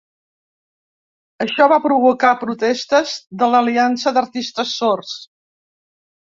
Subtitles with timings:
[1.43, 3.13] Això va provocar protestes
[3.43, 5.13] de l'Aliança d'artistes sords.